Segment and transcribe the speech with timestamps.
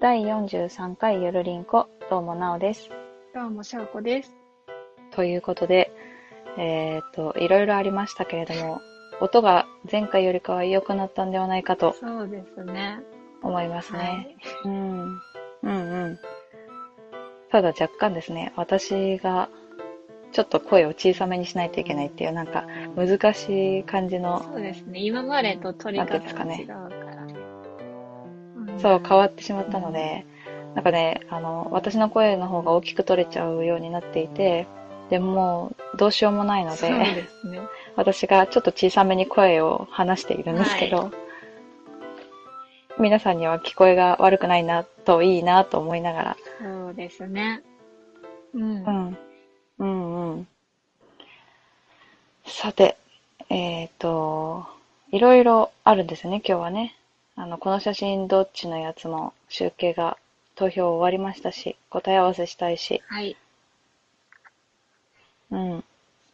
[0.00, 2.88] 第43回ゆるりんこ、どうもなおです。
[3.34, 4.34] どうも、しょうこです。
[5.10, 5.92] ということで、
[6.56, 8.80] えっ、と、いろいろありましたけれども、
[9.20, 12.98] 音が前回よりかは良くなったんではないかとそうですね。
[13.42, 13.98] 思いますね。
[13.98, 14.36] はい。
[14.64, 15.00] うん。
[15.02, 15.20] うん
[15.64, 15.70] う
[16.12, 16.18] ん。
[17.50, 19.50] ただ若干ですね、私が
[20.32, 22.64] ちょっと声を小さめにしないといけないっていう、なんか
[22.96, 25.00] 難しい感じの、そうですね。
[25.00, 26.99] 今までと取り方が違う。
[28.82, 30.24] そう変わっってしまったので、
[30.74, 34.66] なんかね、あの、私の声の方が大きく取れちゃうようになっていて、
[35.10, 37.26] でもどうしようもないので、ね。
[37.96, 41.10] 私がちょっと小さめに声を話しているんですけど、
[42.98, 47.62] 皆さんには聞こえが悪くないなといいなと思いながら、そうですね。
[48.54, 48.84] うん。
[48.84, 49.18] うん。
[49.78, 50.48] うんうん。
[52.46, 52.96] さて、
[53.48, 54.66] えっ、と、
[55.10, 56.94] いろいろあるんですよね、今日はね。
[57.40, 60.16] あの、この写真どっちのやつも集計が
[60.54, 63.36] 投票終わりましたし、答え合わせしたいし、はい。
[65.50, 65.84] うん。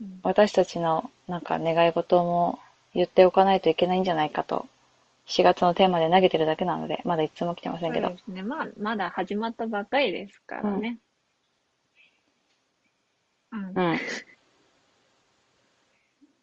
[0.01, 2.59] うん私たちのなんか願い事も
[2.95, 4.67] 言っておかないといけないんじゃないかと、
[5.27, 8.23] 4月のテーマで投げてるだけなので、まだいつも来てませんけどそうで。
[8.25, 8.43] すね。
[8.43, 10.99] まあ、まだ始まったばかりですからね。
[13.53, 13.75] うん。
[13.75, 13.99] うん。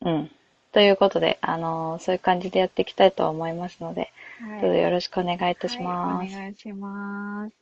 [0.02, 0.32] うん。
[0.72, 4.12] ということで、あのーそういう感じでやっていきたいと思いますので、
[4.44, 6.34] はいどうぞよろしくお願いいたします。
[6.34, 7.56] はいお願いします。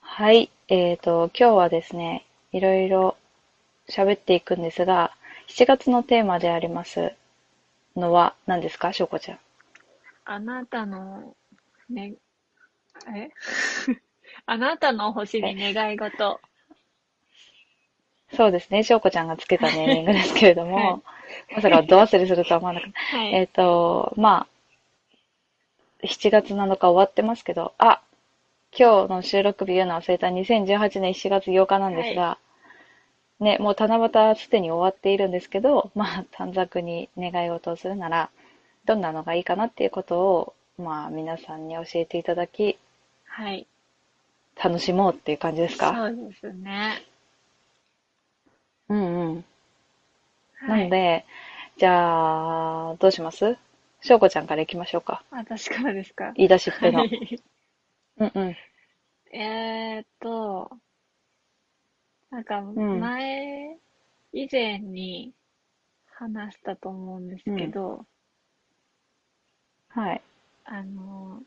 [0.00, 0.50] はい。
[0.66, 3.16] えっ、と、今日はですね、いろいろ
[3.88, 5.12] 喋っていくんですが、
[5.46, 7.14] 7月のテーマであります
[7.94, 9.38] のは何ですかしょうこちゃん？
[10.24, 11.36] あなたの、
[11.88, 12.14] ね、
[13.16, 13.30] え？
[14.50, 16.40] あなたの星に願い事。
[18.34, 21.02] そうですね、しょうこちゃんがつけたネーミングですけれども、はい
[21.54, 23.16] まさかど忘れするとは思わなかった。
[23.16, 23.32] はい。
[23.32, 24.48] えっ、と、ま
[26.02, 28.02] あ、7月7日終わってますけど、あ、
[28.76, 32.36] 今日の収録日言うの忘れた2018年7月8日なんですが、
[33.38, 38.30] ね、もう七夕すでに終わっているんですけど、まあ、短冊に願い事をするなら、
[38.84, 42.78] どんなのがいいかなっていうことを、まあ、皆さんに教えていただき、
[43.26, 43.68] はい。
[44.62, 45.94] 楽しもうっていう感じですか？
[45.94, 47.02] そうですね。
[48.88, 49.44] うんうん。
[50.56, 51.24] はないので、
[51.78, 53.56] じゃあ、どうします？
[54.02, 55.22] しょうこちゃんから行きましょうか。
[55.30, 56.32] 私からですか？
[56.36, 56.98] 言い出しっぺの。
[57.00, 57.42] はい
[58.18, 58.56] うんうん。
[59.32, 60.70] えーっと、
[62.30, 63.78] なんかん前、
[64.32, 65.32] 以前に
[66.12, 68.04] 話したと思うんですけど、
[69.88, 70.22] はい。
[70.64, 71.42] あの、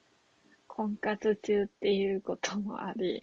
[0.76, 3.22] 婚活中っていうこともあり、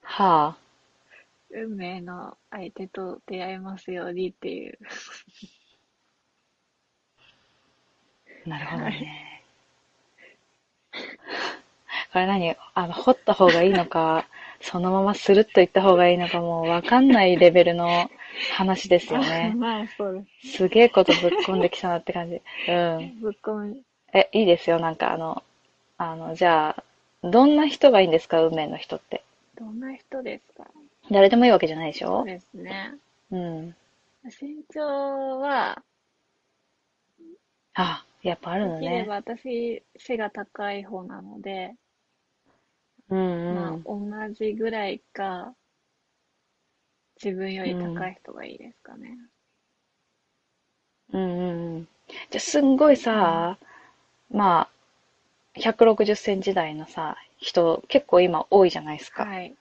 [0.00, 0.56] はあ。
[1.50, 4.78] 運命の相手と出会えますようにっていう。
[8.46, 9.42] なるほどね。
[12.12, 12.56] これ何？
[12.74, 14.28] あの、掘った方がいいのか、
[14.60, 18.08] そのままスルッといった方がいいのかもうわかんないレベルの
[18.52, 19.52] 話ですよね。
[19.58, 22.40] まあ、そうすげえことぶっ込んできたなって感じ。
[22.68, 22.98] うん。
[22.98, 23.20] です。
[23.20, 23.82] ぶっ込み。
[24.14, 24.78] え、いいですよ。
[24.80, 25.42] なんかあの、
[25.98, 26.84] あの、じゃあ、
[27.22, 29.22] どんな人がいいんですか運命の人って。
[29.56, 30.66] どんな人ですか？
[31.10, 32.08] 誰でもいいわけじゃないでしょ？
[32.18, 32.94] そうですね。
[33.30, 33.76] うん。
[34.24, 35.82] 身長は、
[37.74, 38.80] あ、やっぱあるのね。
[38.80, 41.74] できれば私、背が高い方なので、
[43.10, 43.82] うんまあうん。、
[44.28, 45.54] 同じぐらいか、
[47.20, 49.18] 自分より高い人がいいですかね。
[51.12, 51.88] うんうんうん。
[52.30, 53.58] じゃあ、すんごいさ、
[54.34, 54.68] ま
[55.54, 59.24] あ、160センチ台のさ、人、結構今多いじゃないですか。
[59.24, 59.54] はい。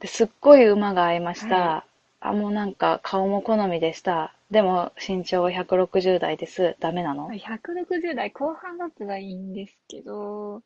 [0.00, 1.56] で、すっごい馬が合いました。
[1.56, 1.84] は
[2.20, 4.34] あ、もうなんか顔も好みでした。
[4.50, 6.76] でも身長は160代です。
[6.80, 10.62] ダメなの？160代後半だったらいいんですけど、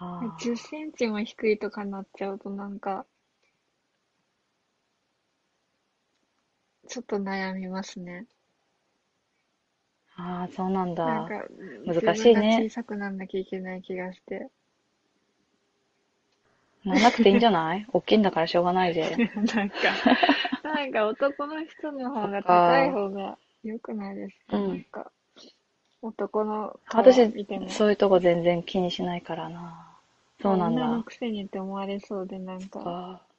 [0.00, 3.06] あー10センチも低いとかなっちゃうとなんか、
[6.88, 8.26] ちょっと悩みますね。
[10.42, 11.04] あー、そうなんだ。
[11.04, 11.46] なんか、
[11.84, 14.50] 難しいね自分が小さくなんなきゃいけない気がして。
[16.84, 17.86] なんなくていいんじゃない？
[17.92, 19.22] 大きいんだからしょうがないで。
[19.54, 20.02] なんか、
[20.62, 25.12] なんか男の人の方が高い方が良くないですか、うんなんか、
[26.02, 29.88] 男の顔私見ても、そういうとこ全然気にしないからな。
[30.40, 31.04] そうなん女のだ。
[31.04, 33.29] くせにって思われそうで、なんか、あー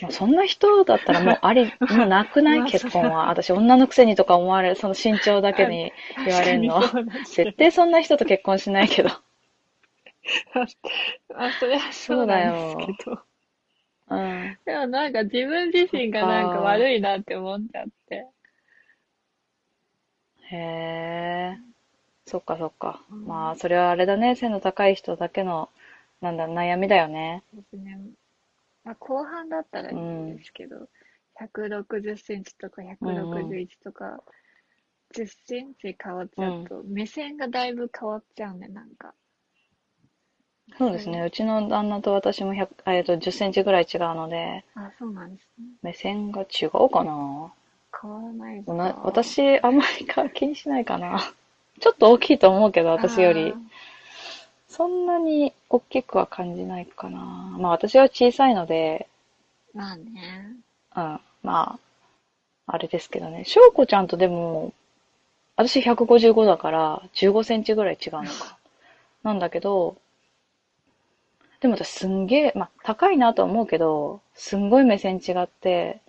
[0.00, 2.58] もうそんな人だったらもうあり、もうなくない？
[2.60, 3.28] まあ結婚は。
[3.30, 5.92] 私女のくせにとか思われる、その身長だけに
[6.24, 6.80] 言われるの。
[7.24, 9.10] 絶対そんな人と結婚しないけど。
[10.54, 10.66] ま
[11.46, 13.22] あ、それはそうなんですけど。
[14.10, 14.58] うん。
[14.64, 18.26] でもなんか自分自身がなんか悪いなって思っちゃって。
[20.50, 21.58] へえ。
[22.26, 23.02] そっかそっか。
[23.10, 24.34] うんまあ、それはあれだね。
[24.34, 25.70] 背の高い人だけの、
[26.20, 27.42] なんだ、悩みだよね。
[27.54, 27.98] ですね。
[28.88, 30.88] まあ、後半だったらいいんですけど、
[31.38, 34.22] 160センチとか161とか、
[35.14, 39.12] 10センチ変わっちゃうと、目線がだいぶ変わっちゃうんで、なんか。
[40.78, 41.20] そうですね。
[41.20, 45.66] うちの旦那と私も100、えっと、10センチぐらい違うので、あ、そうなんですね。
[45.82, 47.52] 目線が違うかな？
[48.00, 48.70] 変わらないです
[49.04, 51.34] 私、あんまりか気にしないかな。
[51.78, 53.52] ちょっと大きいと思うけど、私より。
[54.78, 57.18] そんなに大きくは感じないかな。
[57.58, 59.08] まあ私は小さいので、
[59.74, 60.54] まあね。
[60.94, 61.78] うん、まあ、
[62.68, 63.42] あれですけどね。
[63.44, 64.72] 翔子ちゃんとでも、
[65.56, 68.56] 私155だから15センチぐらい違うのか。
[69.24, 69.96] なんだけど、
[71.60, 76.00] でも私すんげえ、まあ高いなとは思うけど、すんごい目線違って、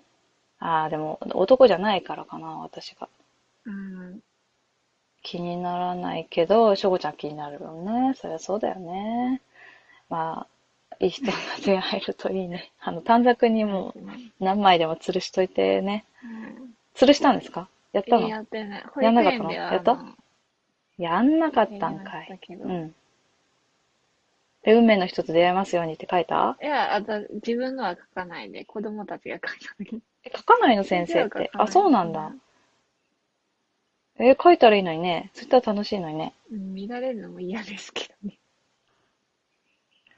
[0.59, 3.09] ああ、でも男じゃないからかな、私が。
[3.65, 4.21] うん。
[5.21, 8.13] 気にならないけど、しょこちゃん気になるよね。
[8.15, 9.41] そりゃそうだよね。
[10.09, 10.47] ま
[10.91, 12.71] あ、いい人が手に入るといいね。
[12.79, 13.93] あの、短冊にも
[14.39, 16.05] 何枚でも吊るしといてね。
[16.23, 16.73] うん。
[16.95, 17.69] 吊るしたんですか？
[17.93, 18.27] やったの？
[18.27, 18.83] やってない。
[18.93, 19.51] 保やんなかったの？
[19.51, 20.05] やった？
[20.97, 22.39] やんなかったんかい。
[22.49, 22.95] うん。
[24.63, 26.57] で、運命の人と出会えますようにって書いた？
[26.61, 30.01] いや、あと、自分のは書かないで、子供たちが書いた時に。
[30.25, 30.83] え書かないの？
[30.83, 31.49] 先生って。
[31.53, 32.33] あ、そうなんだ。
[34.19, 35.31] うえ書いたらいいのにね。
[35.33, 36.33] そしたら楽しいのにね。
[36.53, 36.73] ん。
[36.73, 38.37] 見られるのも嫌ですけどね。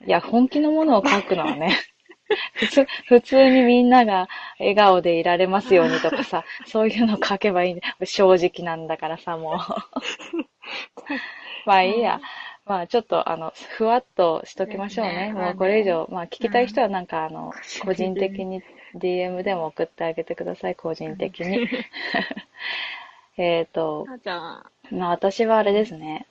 [0.06, 1.78] いや、本気のものを書くのはね、
[2.56, 4.28] 普通、普通にみんなが
[4.60, 8.06] 笑顔でいられますようにとかさ、そういうの書けばいいんだ。
[8.06, 9.58] 正直なんだからさ、もう。
[11.66, 12.20] まあいいや。
[12.66, 15.28] まあちょっと、あの、ふわっとしときましょうね。
[15.28, 17.52] ねもうこれ以上、まあ聞きたい人はなんか、あの、うん
[17.86, 18.64] 個人的に
[18.96, 21.68] DM でも送ってあげてください、個人的に。
[23.38, 26.28] えっと、母ちゃんは、まあ私はあれですね。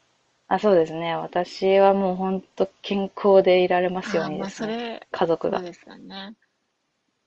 [0.49, 1.15] あ、そうですね。
[1.15, 5.01] 私はもう本当健康でいられますようあまあ、にですね。
[5.11, 5.59] 家族が。
[5.59, 6.35] そうですよね。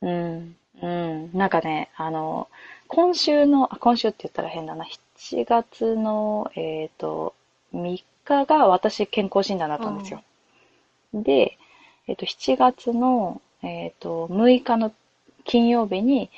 [0.02, 0.56] うん。
[0.82, 1.32] うん。
[1.34, 2.50] なんかね、あの、
[2.88, 4.86] 今週の、あ、今週って言ったら変だな。
[5.16, 7.34] 7月の、えっと、
[7.74, 10.22] 3日が私健康診断だったんですよ。
[11.14, 11.58] で、
[12.08, 14.92] えっと、7月の、えっと、6日の
[15.46, 16.30] 金曜日に、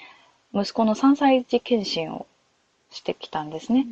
[0.54, 2.28] 息子の3歳児検診を
[2.95, 3.86] してきたんですね。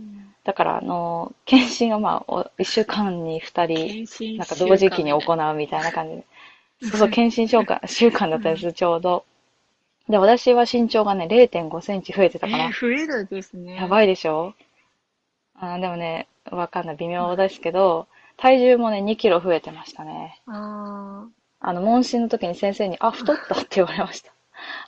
[0.44, 6.26] だから、あの、検診がまあ、お1週間に2人、なんか同時期に行うみたいな感じで。
[6.90, 9.26] そうそう、検診週間、 週間だったんです、ちょうど。
[10.10, 12.74] で、私は身長がね、0.5センチ増えてたかなえー、。
[12.74, 13.76] 増えるですね。
[13.76, 14.54] やばいでしょ？
[15.56, 16.96] あーでもね、わかんない。
[16.98, 18.08] 微妙ですけど、
[18.38, 20.42] 体重もね、2キロ増えてましたね。
[20.48, 21.26] あ
[21.62, 24.34] あの、問診の時に先生に、あ、太ったって言われました。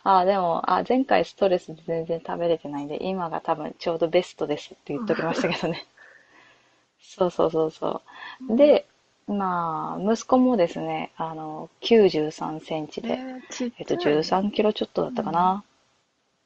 [0.06, 5.86] あーでも、あ、前回ストレスで全然食べれてないんで、今が多分ちょうどベストですって言っときましたけどね。
[7.02, 8.02] そうそうそうそ
[8.50, 8.57] う。
[8.57, 8.86] で、
[9.28, 13.07] まあ、息子もですね、あの、93センチー。
[13.07, 14.24] えで、ー、ちっえっと、ちゃい。
[14.24, 15.63] 13キロちょっとだったかな。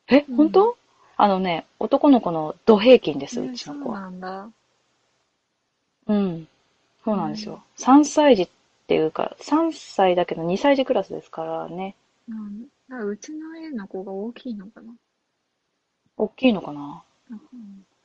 [0.09, 0.77] え、うん本当？
[1.17, 3.99] あのね、男の子の土平均です、ううちの子は。
[4.01, 4.49] なんだ。
[6.07, 6.47] うん。
[7.05, 7.63] そうなんですよ。
[7.77, 8.49] 3歳児っ
[8.87, 11.95] ていうか、3歳だけど2歳児クラスですからね。
[12.29, 12.69] うん。
[12.97, 14.93] うちの家の子が大きいのかな？
[16.17, 17.03] 大きいのかな？
[17.29, 17.39] うん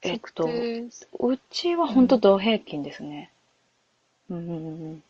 [0.02, 3.30] えっと測定すうちは本当同平均ですね。
[4.28, 4.60] うんうんうんう
[4.96, 5.02] ん。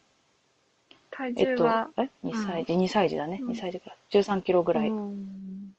[1.10, 3.40] 体えっとえ ?2 歳児、2歳児だね。
[3.42, 4.16] うん2歳児クラス。
[4.16, 4.88] 13キロぐらい。
[4.88, 5.74] うん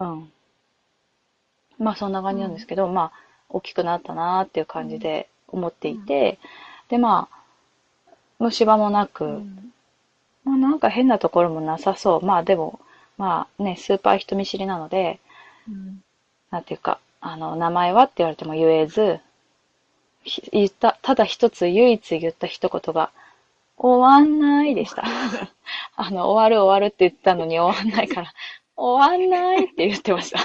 [0.00, 0.32] うん。
[1.78, 3.12] まあそんな感じなんですけど、まあ
[3.48, 6.38] 大きくなったなーっていう感じで思っていて、
[6.88, 9.72] でまあ、虫歯もなく、うん
[10.44, 12.24] まあなんか変なところもなさそう。
[12.24, 12.80] まあでも、
[13.18, 15.20] まあね、スーパー人見知りなので、
[15.68, 16.02] うん
[16.50, 19.18] なんていうか、あの、名前はって言われても言えず、
[20.24, 23.10] ひ言った、ただ一つ唯一言った一言が、
[23.76, 25.04] 終わんないでした。
[25.96, 28.32] あの、終わる終わるって言ったのに終わんないから、
[28.76, 30.38] 終わんないって言ってました。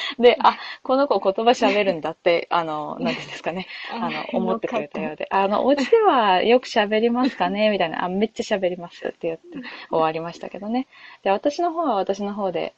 [0.18, 7.70] で、あ、この子言葉喋るんだって、あの、なんていうんですかね、 あの、思ってくれたようで、あの、お家ではよく喋りますかね？
[7.70, 10.86] みたいな、あ、めっちゃ喋りますって言って終わりましたけどね。
[11.22, 12.74] で、私の方は私の方で、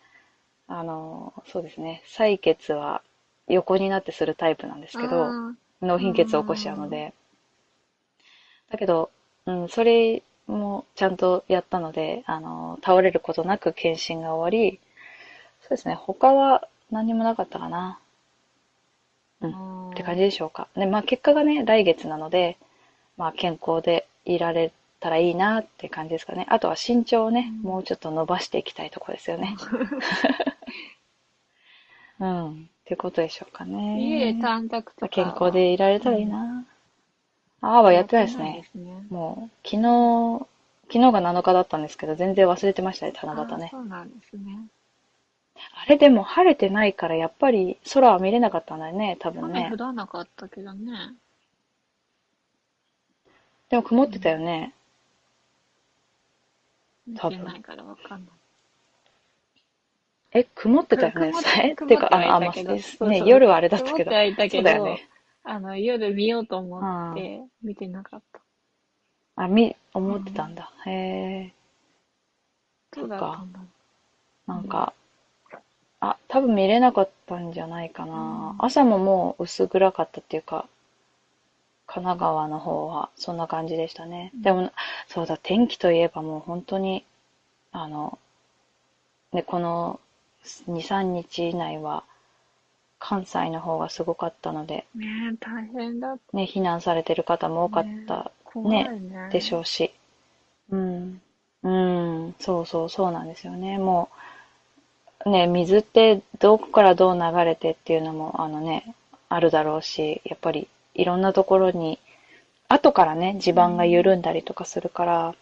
[0.68, 3.02] あの、そうですね、採血は
[3.48, 7.12] 横になってするタイプなんですけど、あ脳貧血を起こしちゃうので。
[8.70, 9.10] だけど、
[9.46, 14.80] うん、それもちゃんとやったので、あの、倒れることなく検診が終わり、
[15.62, 17.98] そうですね、他は何もなかったかな。
[19.42, 20.68] ーって感じでしょうか。
[20.76, 22.58] で、まあ結果がね、来月なので、
[23.16, 26.46] まあ健康でいられたらいいなって感じですかね。
[26.48, 29.56] あとは身長をね、うんもうちょっと伸ばしていきたいところですよね。
[32.20, 32.50] うん。
[32.50, 34.00] ってことでしょうかね。
[34.02, 35.08] 家で短冊とか。
[35.08, 36.66] 健康でいられたらいいな。
[37.62, 38.64] ああはやってないですね。
[38.72, 39.06] すね。
[39.10, 40.46] もう、昨日、
[40.88, 43.68] 昨日が7日だったんですけど、全然忘れてましたね、七夕ねあ。
[43.70, 44.58] そうなんですね。
[45.74, 49.76] あれでも晴れてないから、やっぱり空は見れなかったんだよね、多分ね雨降。
[49.76, 51.14] らなかったけどね。
[53.70, 54.74] でも曇ってたよね。
[57.06, 58.28] 見多分てないからわかんない。
[60.32, 61.42] え、曇ってたよね曇っ。
[61.64, 63.96] え、曇ってか、あの、はいたけどねそうそう夜はあれだったけど。
[63.96, 65.08] 曇ってはいたそうだよね。
[65.42, 68.40] あの、夜見ようと思って見てなかった。
[69.36, 70.72] あ、み、思ってたんだ。
[70.86, 71.52] へえ。
[72.92, 73.64] どうだったんだろ
[74.54, 74.92] なんか、
[76.00, 78.14] あ、多分見れなかったんじゃないかな。
[78.14, 80.66] うん朝ももう薄暗かったっていうか、
[81.86, 84.30] 神奈川の方はそんな感じでしたね。
[84.34, 84.72] うんでも、
[85.08, 87.04] そうだ、天気といえばもう本当に、
[87.72, 88.18] あの、
[89.32, 90.00] ね、この
[90.66, 92.04] 2、3日以内は、
[92.98, 94.98] 関西の方がすごかったので、う。
[94.98, 99.28] ねえ、大変だっね、避難されてる方も多かった怖いね。
[99.32, 99.92] でしょうし。
[100.70, 101.20] うん。
[101.62, 102.34] うん。
[102.38, 103.78] そうそう、そうなんですよね。
[103.78, 104.16] もう、
[105.26, 108.94] ね、水ってどこからどう流れてっていうのも、あのね、
[109.28, 111.98] あるだろうし、やっぱりいろんなところに、
[112.68, 115.34] 後からね、地盤が緩んだりとかするから、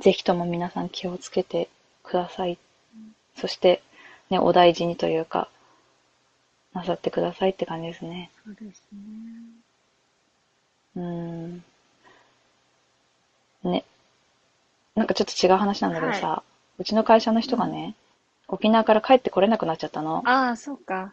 [0.00, 1.68] ぜひとも皆さん気をつけて
[2.02, 2.58] ください。
[3.36, 3.82] そして、
[4.30, 5.48] ね、お大事にというか、
[6.72, 8.30] なさってくださいって感じですね。
[8.44, 9.00] そうですね。
[10.96, 11.64] うーん。
[13.64, 13.84] ね。
[14.94, 16.42] なんかちょっと違う話なんだけどさ、
[16.78, 17.94] うちの会社の人がね、
[18.50, 20.22] 沖縄から帰ってこれなくなっちゃったの。
[20.26, 21.12] ああ、そうか。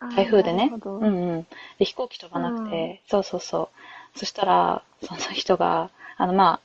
[0.00, 0.70] あー台風でね。
[0.70, 1.46] なるほどうんうん。
[1.78, 3.70] で、飛行機飛ばなくて、そうそうそ
[4.14, 4.18] う。
[4.18, 6.60] そしたら、その人が、あの、ま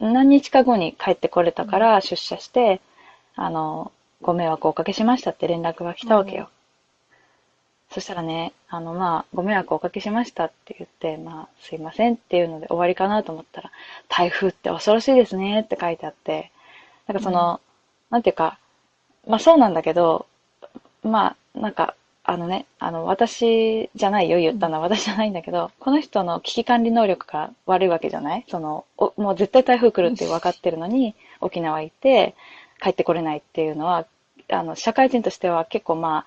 [0.00, 2.80] あ、何日か後に帰ってこれたから出社して、
[3.34, 3.92] あの、
[4.22, 6.48] ご迷惑をおかけしましたって連絡が来たわけよ。
[7.90, 13.70] そしたらね、あの、まあ、ご迷惑をおかけしましたって言って、まあ、すいませんっていうので終わりかなと思ったら、
[14.08, 16.50] 台風って恐ろしいですねって書いてあって、
[17.06, 17.60] なんかその、
[18.10, 18.58] なんていうか、
[19.26, 20.26] まあそうなんだけど、
[21.02, 28.44] まあ、なんか、あのね、あの、私じゃないよ、言ったのは私じゃないんだけど、この人の危機管理能力が悪いわけじゃない？
[28.48, 32.34] その、おもう絶対台風来るって分かってるのに、沖縄行って
[32.82, 34.06] 帰ってこれないっていうのは、
[34.50, 36.26] あの、社会人としては結構ま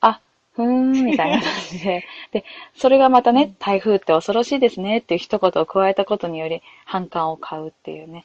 [0.00, 0.20] あ、あ、
[0.54, 2.44] ふーん、みたいな感じで、 で、
[2.76, 8.24] それがまたね、台風って恐ろしいですねっていう一言を加えたことにより反感を買うっていうね、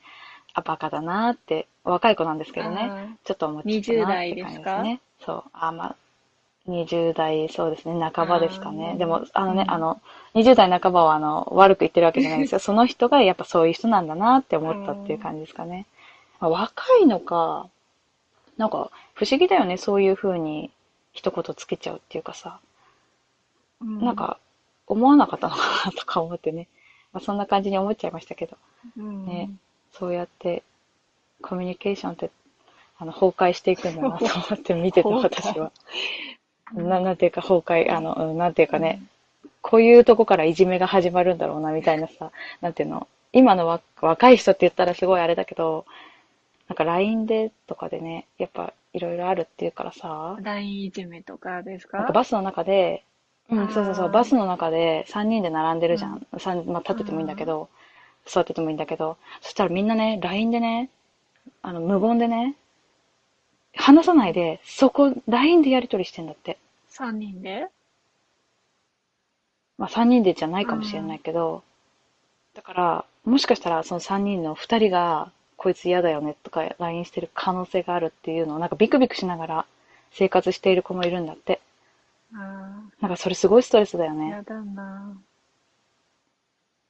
[0.53, 5.02] あ、バカだなーって、若い子なんですけどね、あちょっと思っちゃったなって感じですね。
[5.20, 5.44] そう。
[5.54, 5.96] あ、まあ、
[6.68, 8.96] 20代、そうですね、半ばですかね。
[8.98, 10.02] でも、あのね、うんあの、
[10.34, 12.60] 20代半ばは、あの、悪く言ってるわけじゃないんですよ。
[12.62, 15.86] その人がやっぱそういう人なんだなって思ったっていう感じですかね。
[16.40, 17.68] まあ、若いのか、
[18.58, 20.72] なんか、不思議だよね、そういう風に
[21.12, 22.60] 一言つけちゃうっていうかさ、
[23.82, 24.38] うんなん、か、
[24.88, 26.68] 思わなかったのかなとか思ってね。
[27.12, 28.58] まあ、そんな感じに思っちゃいましたけど。
[28.98, 29.50] うんね
[29.92, 30.63] そうやって
[31.44, 32.32] コミュニケーションって
[32.98, 35.72] あの崩壊していくんだなと思って見てた私は。
[36.74, 39.04] ななんていうか崩壊、あの、うんなんていうかね、
[39.62, 42.32] こういうとこからいじめが始まるんだろうなみたいなさ、
[42.62, 45.86] なんていうの、今のわ若い人って言ったらすごいあれだけど、
[46.68, 51.98] なんか LINE でとかでね、やっぱいろいろあるっていうからさ、LINE いじめとかですか？
[51.98, 53.04] なんかバスの中で、
[53.50, 56.26] うん、そうそうそう、バスの中で3人で並んでるじゃん。
[56.40, 57.70] 三まあ、立っててもいいんだけど、
[58.26, 60.90] 座っててもいいんだけど、そしたらみんなね、LINE でね、
[61.62, 62.56] あの、無言でね、
[63.76, 66.58] 話さないで、そこ、LINE でやり取りしてんだって。
[66.92, 67.68] ?3 人で？
[69.78, 71.64] まあ、3人でじゃないかもしれないけど、
[72.54, 79.66] だから、もしかしたらその3人の2人が、こいつ嫌だよねとか LINE してる可能性があるっていうのを、なんかビクビクしながら
[80.12, 81.62] 生活している子もいるんだって。
[82.36, 84.30] あなんかそれすごいストレスだよあ、ね。
[84.30, 85.18] やだな。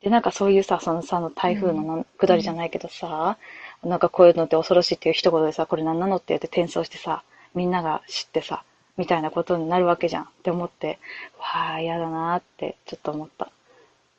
[0.01, 3.37] で、なんかそういうさ、そのさ、の台風のな下りじゃないけどさ、
[3.83, 7.23] なんかこういうのって恐ろしいっていう一言でさ、これ何なのって言って転送してさ、
[7.53, 8.63] みんなが知ってさ、
[8.97, 10.99] みたいなことになるわけじゃんって思って、
[11.39, 13.51] わあ、嫌だなーってちょっと思った。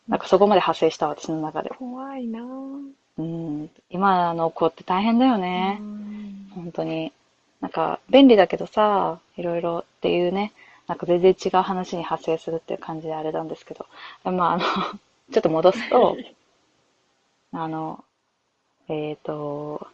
[0.08, 1.70] なんかそこまで発生した私の中で。
[1.70, 2.40] 怖いな。
[3.16, 5.84] うん、今の子って大変だよねう。
[5.84, 7.12] ん本当に。
[7.60, 10.52] なんか便利だけどさ、いろいろっていうね、
[10.86, 13.86] なんか全然違う話に発生するっていう感じであれなんですけど。
[14.24, 14.64] まああの、
[15.32, 16.16] ちょっと戻すと、
[17.52, 18.04] あの、
[18.88, 19.86] えっ、と、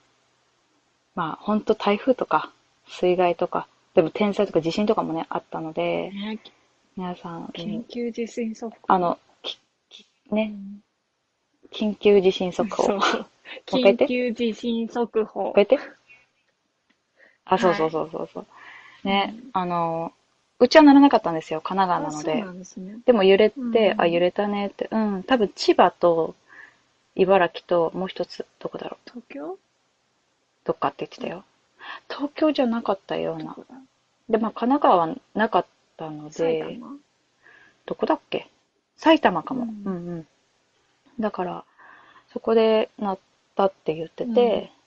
[1.14, 2.52] まあ本当台風とか
[2.86, 6.40] 水害とか、でも天災とか地震とかもね、あったので、ね
[6.96, 8.78] 皆さん、うん緊急地震速報。
[8.88, 10.54] あの、ききね、
[11.72, 12.98] 緊急地震速報。
[13.66, 15.58] 緊急地震速報こう。
[15.58, 15.78] やって
[17.44, 18.46] あ、そうはいそうそうそうそう。
[19.06, 20.12] ね、うんあの、
[20.58, 22.98] うちはならなかったんですよ、神奈川なのでですね。
[23.06, 24.88] でも揺れて、うんあ、揺れたねって。
[24.90, 26.34] うん、多分千葉と
[27.20, 29.10] 茨城ともう一つ、どこだろう？
[29.10, 29.58] 東京？
[30.64, 31.44] どっかって言ってたよ。
[32.08, 33.56] 東京じゃなかったような。
[34.28, 36.96] で、まあ神奈川はなかったの埼で、玉？
[37.86, 38.48] どこだっけ？
[38.96, 39.64] 埼玉かも。
[39.64, 40.26] ううんんうん。
[41.18, 41.64] だから、
[42.32, 43.18] そこでなっ
[43.56, 44.80] たって言ってて、うん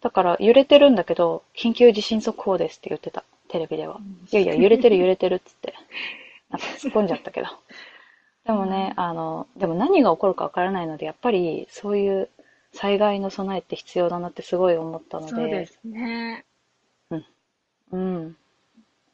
[0.00, 3.98] だから揺れてるんだけど、緊急地震速報ですって言ってた、テレビでは。
[4.30, 5.74] いやいや、揺れてる揺れてるっつって、
[6.50, 7.48] なんか突っ込んじゃったけど。
[8.48, 12.30] でもね、あの、でも何が起こるかわからないので、やっぱりそういう
[12.72, 16.46] 災害の備えって必要だなってすごい思ったので、そうですね。
[17.92, 18.36] うん。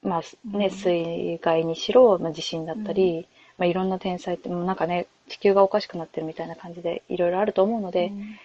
[0.04, 0.20] まあ
[0.56, 3.26] ね、うん水害にしろ、まあ、地震だったり、
[3.58, 8.38] まあ、いろんな天災って、もうなんかね、地球がおかしくなってるみたいな感じで、いろいろあると思うので、うん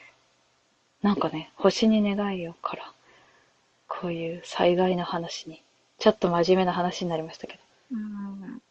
[1.02, 2.92] なんかね、星に願いをから、
[3.88, 5.64] こういう災害の話に、
[5.98, 7.60] ちょっと真面目な話になりましたけど、
[7.94, 8.62] うん。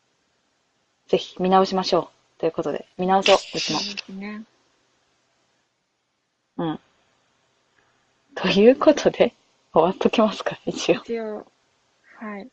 [1.08, 2.40] ぜひ見直しましょう。
[2.40, 3.72] ということで、見直そう、うち
[4.12, 4.44] もね。
[6.58, 6.80] うん。
[8.34, 9.34] ということで、
[9.72, 10.94] 終わっときますか、一応。
[10.96, 11.46] 一応、
[12.18, 12.48] はい。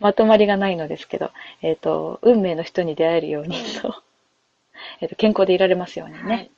[0.00, 1.30] まとまりがないのですけど、
[1.62, 4.02] えっ、と、運命の人に出会えるようにと、
[5.00, 6.50] えっと、健康でいられますようにね。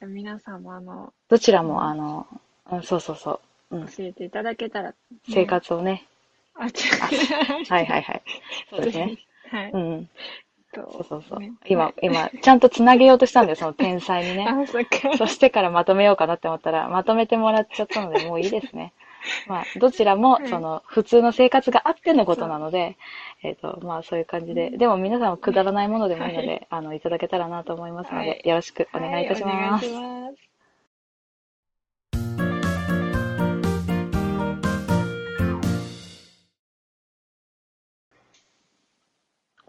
[0.00, 0.06] はい。
[0.06, 2.26] 皆さんも、あの、どちらも、あの、
[2.70, 4.94] うん、そうそうそう、うん、教えていただけたら、ね
[5.28, 5.46] 生。
[5.46, 6.06] 活をね、
[6.54, 7.64] あ、違う。
[7.66, 8.22] はいはいはい。
[8.70, 9.18] そうですね。。
[9.50, 9.70] はい。
[9.72, 10.10] うん、
[10.74, 11.52] そそうそうそうね。
[11.66, 14.46] 今、今、ちゃんとつなげようとしたんだよ、その天才にね。
[14.46, 15.16] あ、そっか。
[15.16, 18.92] そしてからまとめようかなって思ったら、まとめてもらっちゃったので、もういいですね。
[19.48, 22.96] まあ、どちらもは、いその、普通の生活があってのことなので、
[23.42, 29.86] えっ、と、まあ、そういう感じで、でも皆さんもくだらないものでもいいので、あの、いただけたらなと思いますので、はいよろしくお願いいたします。
[29.92, 30.19] はい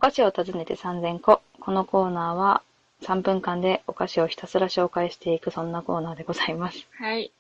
[0.02, 1.42] 菓子を訪ねて3000個。
[1.60, 2.64] このコーナーは、
[3.04, 6.88] 3分間でお菓子をひたすら紹介していく、そんなコーナーでございます。
[6.98, 7.32] はい。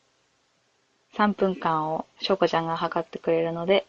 [1.15, 3.85] 3分間をしょうこちゃんが測ってくれるので、っ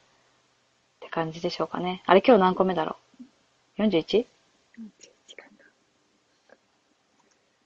[1.01, 2.03] て感じでしょうかね。
[2.07, 2.97] あれ今日何個目だろ
[3.79, 4.25] う ?41?41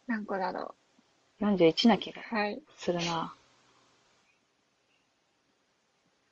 [0.08, 0.74] 何個だろ
[1.86, 2.34] な気がう。
[2.34, 2.60] はい。
[2.78, 3.32] するな。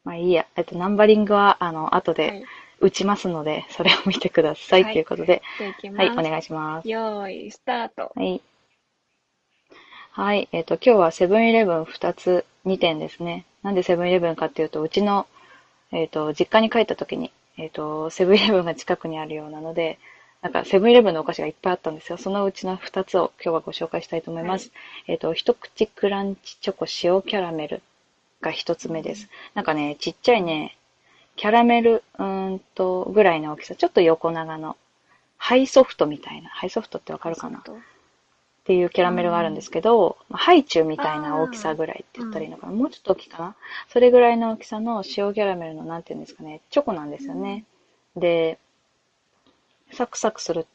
[0.03, 0.49] まあいいや。
[0.57, 2.45] えっと、ナンバリングは、あの、後ではい。
[2.81, 4.85] 打ちますので、それを見てください。
[4.85, 5.43] はいということで。
[5.97, 6.89] はい、お願いします。
[6.89, 8.13] よーい、スタート。
[8.15, 8.41] はい。
[10.13, 10.49] はい。
[10.53, 13.47] えっ、と、今日はセブンイレブン2つ、2点ですね。
[13.63, 15.27] なんでセブンイレブンかっていうと、うちの、
[15.91, 19.99] えっ、と、実家に帰った時に、えっ、と、セブンイレブンが近くにあるようなので、
[20.41, 22.19] なんかセブンイレブンのお菓子がいっぱいあったんですよ。
[22.19, 24.73] そのうちの2つを今日はご紹介したいと思います。
[25.07, 27.83] えっ、と、一口クランチチョコ塩キャラメル
[28.41, 29.29] が1つ目です。
[29.55, 30.77] なんかね、ちっちゃいね、
[31.37, 34.77] キャラメル、うーんと、ぐらいの大きさ、ちょっと横長の、
[35.37, 37.59] ハイソフトみたいな、ハイソフトってわかるかな？
[37.59, 37.63] っ
[38.65, 42.73] ていうキャラメルがあるんですけど、まあハイチュウみたいな大きさぐらいって言ったらいいのかな。
[42.73, 43.57] もうちょっと大きいかな？
[43.91, 47.65] それぐらいの大きさの塩キャラメルのなんていうんですかね、チョコなんですよね。
[48.17, 48.59] で、
[49.93, 50.67] サクサクする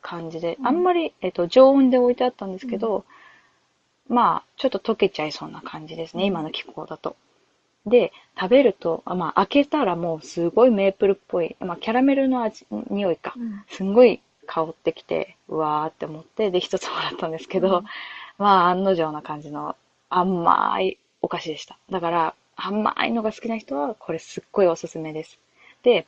[0.00, 0.66] 感じで、うん。
[0.66, 3.04] あんまり、えっと、常温で置いてあったんですけど、
[4.08, 7.14] まあ、ちょっと溶けちゃいそうな感じですね、今の気候だと。
[7.88, 13.34] で、食べると、あまあ、開けたらもうすごいメープルっぽい、まあ、キャラメルの味、匂いか。
[13.36, 13.62] うん。
[13.68, 17.84] すんごい香ってきて、うわーって思って、で、一つもらったんですけど、うん
[18.38, 19.76] まあ、案の定な感じの
[20.08, 21.76] 甘いお菓子でした。
[21.90, 25.38] だから、甘いのが好きな人は、これすっごいおすすめです。
[25.82, 26.06] で、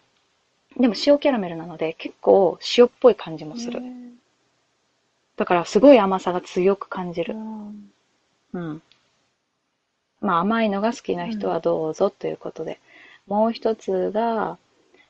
[0.79, 3.83] でも塩キャラメルなので、結構塩っぽい感じもする。
[5.37, 7.35] だから、すごい甘さが強く感じる。
[7.35, 7.91] うん
[8.53, 8.83] うん。
[10.21, 12.81] まあ甘いのが好きな人はどうぞということで。
[13.27, 14.59] もう一つが、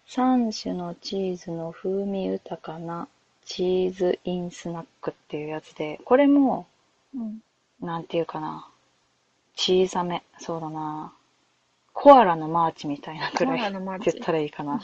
[0.08, 3.08] 3種のチーズの風味豊かな
[3.44, 6.66] チーズインスナックっていうやつで、これも、
[7.14, 7.40] うん。
[7.80, 8.68] なんていうかな、
[9.56, 11.14] 小さめ、そうだな、
[11.92, 14.82] コアラのマーチみたいなくらいって言ったらいいかな。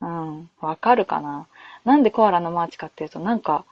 [0.00, 1.46] うん、わかるかな。
[1.84, 3.64] なんでコアラのマーチかっていうと、なんか、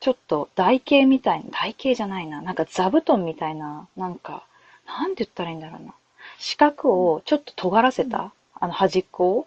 [0.00, 4.44] ちょっと台形みたいな、台形じゃないな、なんか座布団みたいな、なんか、
[4.86, 5.94] なんて言ったらいいんだろうな。
[6.38, 9.46] 四角をちょっと尖らせた、あの端っこを、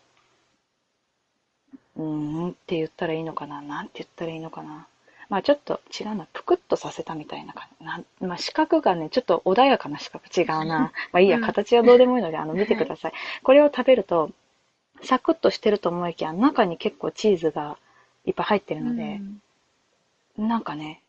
[1.97, 2.03] うー
[2.47, 3.61] んって言ったらいいのかな。
[3.61, 4.87] なんて言ったらいいのかな。
[5.29, 6.27] まあちょっと違うな。
[6.33, 7.85] ぷくっとさせたみたいな感じ。
[7.85, 10.23] なんまあ四角がね、ちょっと穏やかな四角。
[10.35, 10.91] 違うな。
[11.13, 13.13] まあいいや、うん形はどうでもいいので、あの、見てください。
[13.43, 14.31] これを食べると、
[15.03, 17.77] サクッとしてると思いきや、中に結構チーズが
[18.25, 19.21] いっぱい入ってるので、
[20.39, 21.03] なんかね、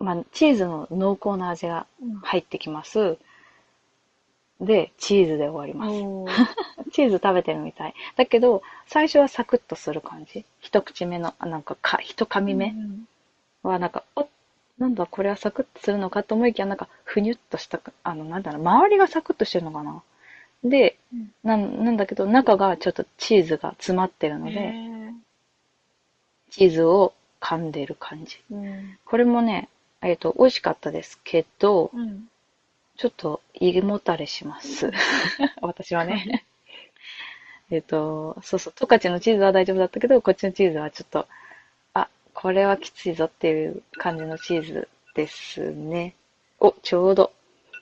[0.00, 3.16] まあ、チーズの濃厚な味がうん入ってきます。
[4.60, 6.06] で、チーズで終わります。
[6.92, 7.94] チーズ食べてるみたい。
[8.16, 10.44] だけど、最初はサクッとする感じ。
[10.60, 13.08] 一口目の、あなんかか、一噛み目うん
[13.62, 14.28] は、なんか、お、
[14.78, 20.02] なんだ、これはサクッとするのかと思いきや、なんか、ふにゅっとした、あの、なんだろう、周りがサクッとしてるのかな。
[20.64, 25.18] で、うんなん、なんだけど、中がちょっとチーズが詰まってるのへで、ー
[26.50, 28.40] チーズを噛んでる感じ。
[28.50, 29.68] うんこれもね、
[30.02, 32.28] えっと、美味しかったですけど、うん
[32.98, 34.90] ちょっと胃もたれします。
[35.62, 36.44] 私はね。
[37.70, 41.28] えっと、そうそう、十勝のチーズは大丈夫だったけど、こっちのチーズはちょっと、
[41.94, 46.14] あ、これはきついぞっていう感じのチーズですね。
[46.58, 47.32] お、ちょうど。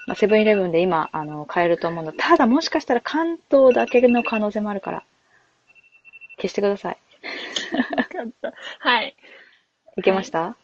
[0.07, 2.13] まあセブンイレブンで今、あの、買えると思うの。
[2.13, 5.05] ただもしかしたら関東だけの可能性もあるから、
[6.37, 6.99] 消してください。
[7.73, 8.53] よかった。
[8.81, 9.17] はい。
[9.97, 10.57] いけました？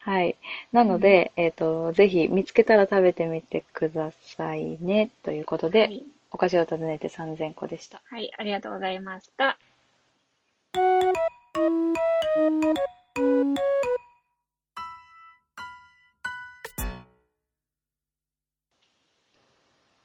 [0.00, 0.36] はい。
[0.72, 5.10] なので、えっと、ぜひ見つけたら食べてみてくださいね。
[5.22, 8.00] ということで、はいお菓子を訪ねて3000個でした。
[8.08, 9.58] はい、ありがとうございました。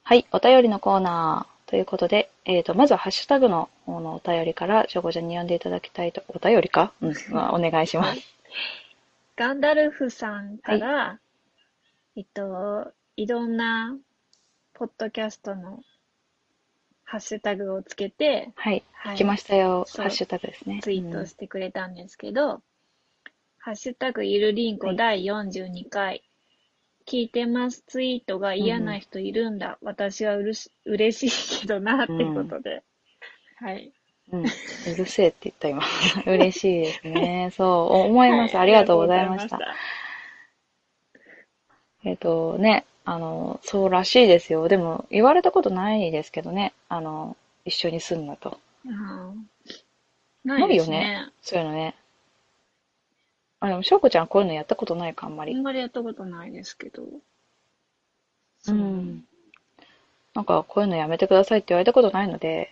[0.03, 1.55] はい、お便りのコーナー。
[1.69, 6.93] ということで、えっ、と、まずはハッシュタグの方のお便りから、しょうこちゃんに読んでいただきたいと、お便りか？
[7.01, 8.34] うん、 まあお願いします。
[9.35, 11.19] ガンダルフさんから、
[12.15, 13.97] えっと、いろんな、
[14.73, 15.83] ポッドキャストの
[17.03, 19.85] ハッシュタグをつけて、はい、はい来ましたよ。
[19.87, 20.79] そうハッシュタグですね。
[20.81, 22.61] ツイートしてくれたんですけど、
[23.57, 26.23] ハッシュタグゆるりんこはい第42回、
[27.05, 29.77] 聞いてますツイートが嫌な人いるんだ。
[29.81, 32.83] 私はうるし嬉しいけどな、ってことで。
[33.57, 33.93] はい。
[34.31, 34.43] うん、
[34.91, 35.83] うるせえって言った今。
[36.25, 37.49] 嬉しいですね。
[37.51, 38.55] そう、思います。
[38.55, 39.59] はありがとうございました
[42.03, 44.67] えっ、とね、あの、そうらしいですよ。
[44.67, 46.73] でも、言われたことないですけどね。
[46.89, 47.35] あの、
[47.65, 48.59] 一緒に住むのと。
[48.85, 49.47] うん
[50.45, 51.27] ないですね。
[51.41, 51.95] そういうのね。
[53.59, 55.55] あ、でも、しょうこちゃんこういうのやったことないか、あんまり。
[55.55, 57.03] あんまりやったことないですけど。
[58.67, 59.25] うん。
[60.35, 62.71] なんか、こういうのやめてくださいって言われたことないので、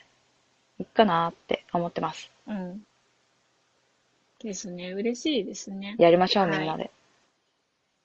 [0.80, 2.32] いっかなって思ってます。
[2.48, 2.84] うん。
[4.40, 4.92] ですね。
[4.92, 5.96] 嬉しいですね。
[5.98, 6.92] やりましょう、はいみんなで。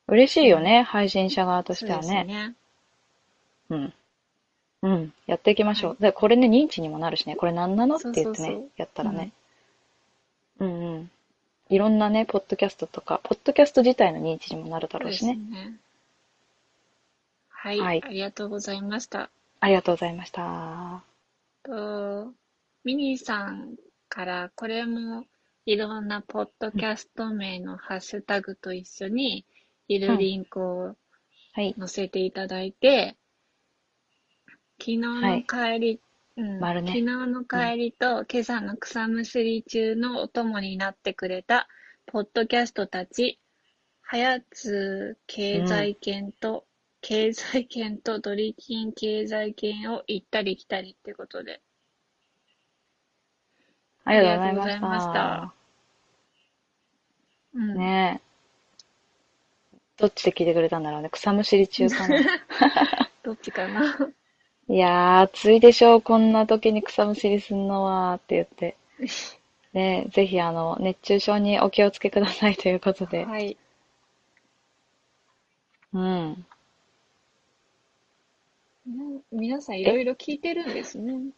[0.07, 2.25] 嬉しいよね、配信者側としてはね。
[2.25, 2.55] ね。
[3.71, 3.93] うん。
[4.83, 5.13] うん。
[5.27, 5.91] やっていきましょう。
[5.91, 9.33] はで、これね、認知にもなるしね、これ何なのって言ってね、やったらね。
[10.61, 11.11] うんうん。
[11.69, 15.35] いろんなね、ポッドキャストとか、ポッドキャスト自体の認知にもなるだろうしね。
[15.35, 15.77] そうですね。
[17.51, 19.31] はい、はいありがとうございました。
[19.61, 21.03] ありがとうございました。
[21.65, 22.33] と、
[22.85, 23.77] ミニーさん
[24.09, 25.25] から、これも
[25.67, 29.45] いろんなポッドキャスト名のハッシュタグと一緒に、
[29.89, 30.97] いるリンクを
[31.55, 31.75] はい。
[31.77, 33.17] 載せていただいて、
[34.79, 36.01] 昨日の帰り、
[36.37, 41.67] うん、丸ね昨日の帰りと今朝の草むしり中のお供になってくれた、
[42.07, 43.41] ポッドキャストたち、
[44.03, 46.65] はやつ経済圏と、
[47.01, 51.61] 経済圏とドリキン経済圏を行ったり来たりってことで。
[54.09, 55.55] ありがとうございましたた。
[57.55, 57.75] うん。
[57.77, 58.29] ねえ。
[59.99, 61.11] どっちで聞いてくれたんだろうね。
[61.11, 62.17] 草むしり中かな。
[63.23, 63.99] どっちかな。
[64.71, 66.03] いやー、暑いでしょう。
[66.03, 68.77] こんな時に草むしりすんのは、って言って。
[69.75, 73.25] ねえ、ぜひ、あの、熱中症にお気をつけくださいということで。
[73.27, 73.57] はい。
[75.93, 76.47] うん。
[78.87, 81.33] ね皆さんいろいろ聞いてるんですね。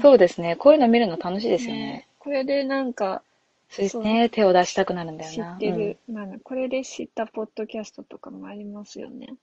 [0.00, 0.56] そうですね。
[0.56, 1.80] こういうの見るの楽しいですよね。
[1.80, 3.22] ねこれでなんか
[3.68, 4.28] そうですね。
[4.28, 5.54] 手を出したくなるんだよ知な。
[5.54, 9.34] ってる、なんだこれで知ったポッドキャストとかもありますよね。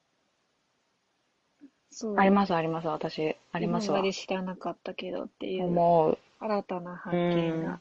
[1.92, 2.20] そううん。
[2.20, 2.88] あります、あります。
[2.88, 4.12] 私、ありますわ今ま。
[4.12, 6.18] で知らなかったけどっていう思う。
[6.40, 7.80] 新たな発見が。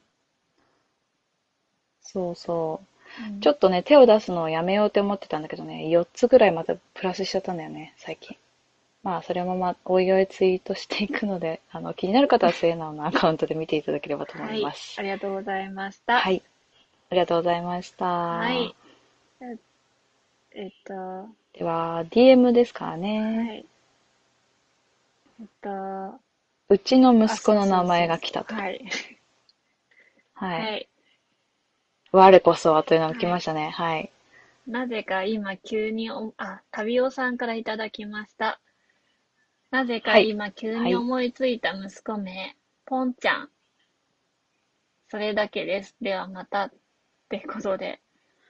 [2.02, 2.86] そうそう。
[2.86, 2.92] うん
[3.40, 8.38] ちょっとね、手を出すのをやめようって思ってたんだけどね、4つぐらいまたプラスしちゃったんだよね、最近。
[9.02, 14.72] まあ、それもまあ、おいおいツイートしていくので、 あの、気になる方は末直のアカウントで見ていただければと思はいいま。
[14.72, 14.98] す。
[14.98, 16.20] ありがとうございました。
[16.20, 16.42] はい。
[17.10, 18.04] ありがとうございました。
[18.04, 18.74] はい。
[19.40, 19.58] え
[20.54, 23.64] えっと、はでは、DM ですからね。
[23.64, 23.66] い。
[25.40, 26.20] えっと、
[26.68, 28.54] うちの息子の名前が来たと。
[28.54, 28.84] はい。
[30.34, 30.46] は。
[30.46, 30.88] はいい。
[32.12, 33.70] 我こそはというのが来ましたね。
[33.70, 34.12] はい。
[34.66, 38.60] なぜか今急にお、あ、旅尾さんからいただきました。
[39.72, 42.56] なぜかはい今急に思いついた息子名、
[42.86, 43.50] ポンちゃん。
[45.08, 45.96] それだけです。
[46.00, 46.72] ではまた、っ
[47.28, 48.00] てことで。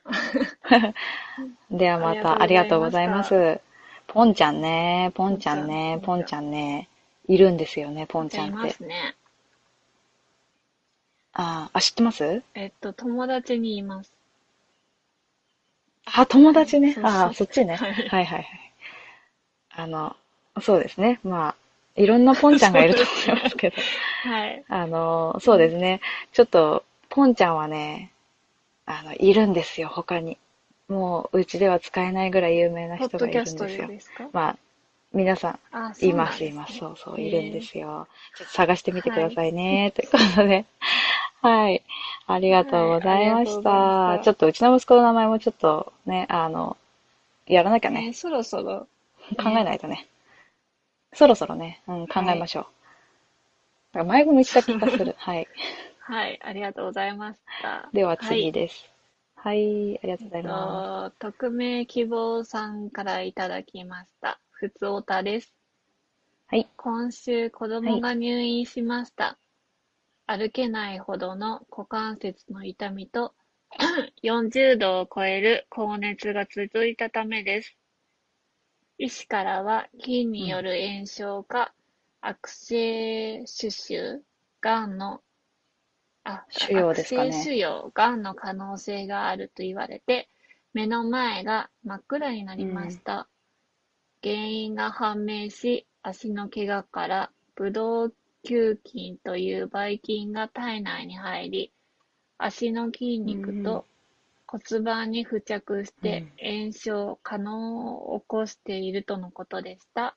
[1.70, 3.60] ではまた、あありりがとうございがとうございまます。
[4.06, 6.88] ポンちゃんね、ポンちゃんね、ポポンンちゃんね、
[7.28, 8.76] いるんですよね、ポンちじゃあいまゃんって。
[8.76, 9.16] すね。
[11.34, 12.42] あーあ、知ってます？
[12.54, 14.14] えっと、友達にいます。
[16.06, 16.92] あ、友達ね。
[16.94, 17.76] そうそうああ、そっちね。
[17.76, 18.72] ははいいはいはい。
[19.70, 20.16] あの、
[20.60, 21.20] そうですね。
[21.24, 21.54] まあ、
[21.96, 23.76] いろんなポンちゃんがいると思いますけど。
[24.28, 24.64] はい。
[24.68, 26.00] あの、そうですね。
[26.32, 28.12] ちょっと、ポンちゃんはね、
[28.86, 30.38] あの、いるんですよ、他に。
[30.88, 33.88] もう、うちでは使えないぐらい有名な人がいるんですよ。
[34.00, 34.28] すか？
[34.32, 34.56] まあ、
[35.12, 35.58] 皆さん、
[36.06, 36.78] いま、すいます。
[36.78, 38.08] そうそう、いるんですよ。
[38.36, 39.92] ちょっと探してみてくださいね。
[39.94, 40.64] ということで。
[41.42, 41.82] はい。
[42.26, 44.16] ありがとうございました。
[44.16, 46.76] したちょっとうちの息子の名前もちょっとね、あの、
[47.46, 48.04] やらなきゃね。
[48.06, 48.86] えーそろそろ、
[49.36, 50.06] 考えないとね。
[51.14, 52.64] そろそろね、うん、考えましょう。
[52.64, 55.14] だから前も言った気がする。
[55.18, 55.48] はい。
[56.00, 57.88] はい、ありがとうございました。
[57.92, 58.38] でははい。
[58.40, 58.90] 次です。
[59.36, 64.40] はい、ありがとうございまと、匿名希望さんからいただきました。
[64.50, 65.52] ふつおたです。
[66.46, 66.68] はい。
[66.76, 69.38] 今週子供が入院しました。
[70.26, 73.34] 歩けないほどの股関節の痛みと
[74.22, 77.76] 40度を超える高熱が続いたためです。
[79.04, 81.74] 医師からは菌による炎症か
[82.20, 84.22] 悪性腫腫、
[84.60, 85.22] 癌の、
[86.22, 87.30] あ、腫瘍ですかね。
[87.30, 90.28] 悪性腫瘍、癌の可能性があると言われて、
[90.72, 93.26] 目の前が真っ暗になりました。
[94.22, 101.72] 原因が判明し、足の怪我からブドウ球菌というばい菌が体内に入り、
[102.38, 103.84] 足の筋肉と
[104.52, 110.14] 骨盤に付着して炎症、可能を起こしているとのことでした。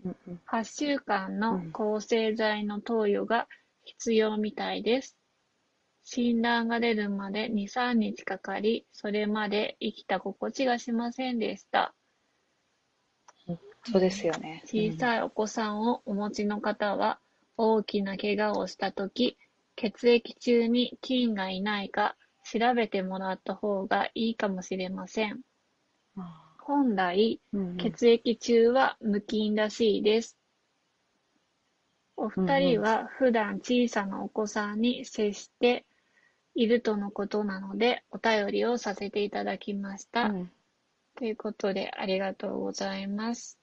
[0.00, 0.04] す。
[0.04, 3.48] うんうん8週間の抗生剤の投与が
[3.82, 5.18] 必要みたいです。
[6.04, 11.92] 診断が出るまで2、3日かかり、それまで生きた心地がしませんでした。
[13.84, 14.62] そうですよね。
[14.66, 14.96] 小い。
[14.96, 17.18] さいお子さんをお持ちの方は、
[17.56, 19.36] 大きな怪我をしたとき、
[19.74, 22.16] 血液中に菌がいないか
[22.52, 25.40] 調べてもらった方がいいかもしれません。
[26.16, 27.40] あ本来、
[27.78, 30.36] 血液中は無菌らしいです。
[32.16, 35.84] お二人は普段小さなお子さんに接して
[36.54, 40.24] いるとのことなので、お便りをさせていただきました。
[40.24, 40.50] うん
[41.16, 43.58] ということで、ありがとうございます。